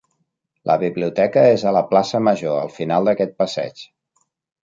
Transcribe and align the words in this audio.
La 0.69 0.75
biblioteca 0.83 1.43
és 1.57 1.65
a 1.65 1.73
la 1.75 1.83
plaça 1.91 2.23
Major, 2.29 2.57
al 2.63 2.73
final 2.79 3.09
d'aquest 3.11 3.37
passeig. 3.43 3.87